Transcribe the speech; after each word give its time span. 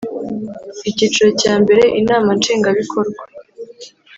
Icyiciro 0.89 1.29
cya 1.41 1.53
mbere 1.61 1.83
Inama 1.99 2.29
Nshingwabikorwa 2.37 3.23